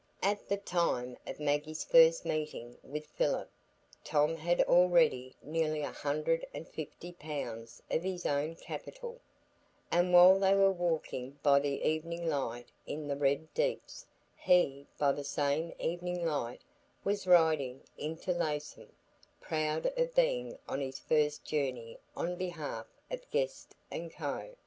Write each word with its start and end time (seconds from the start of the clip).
At 0.23 0.49
the 0.49 0.57
time 0.57 1.15
of 1.27 1.39
Maggie's 1.39 1.83
first 1.83 2.25
meeting 2.25 2.75
with 2.81 3.05
Philip, 3.05 3.51
Tom 4.03 4.35
had 4.35 4.59
already 4.63 5.35
nearly 5.43 5.81
a 5.83 5.91
hundred 5.91 6.43
and 6.55 6.67
fifty 6.67 7.11
pounds 7.11 7.83
of 7.91 8.01
his 8.01 8.25
own 8.25 8.55
capital; 8.55 9.19
and 9.91 10.11
while 10.11 10.39
they 10.39 10.55
were 10.55 10.71
walking 10.71 11.37
by 11.43 11.59
the 11.59 11.83
evening 11.87 12.27
light 12.27 12.69
in 12.87 13.07
the 13.07 13.15
Red 13.15 13.53
Deeps, 13.53 14.07
he, 14.35 14.87
by 14.97 15.11
the 15.11 15.23
same 15.23 15.71
evening 15.77 16.25
light, 16.25 16.63
was 17.03 17.27
riding 17.27 17.83
into 17.95 18.33
Laceham, 18.33 18.89
proud 19.39 19.85
of 19.95 20.15
being 20.15 20.57
on 20.67 20.81
his 20.81 20.97
first 20.97 21.43
journey 21.43 21.99
on 22.17 22.37
behalf 22.37 22.87
of 23.11 23.29
Guest 23.29 23.75
& 23.93 24.09
Co. 24.17 24.55